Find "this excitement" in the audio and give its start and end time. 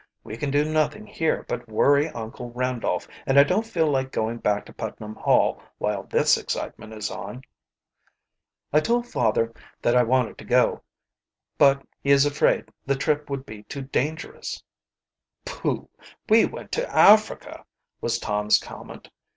6.05-6.93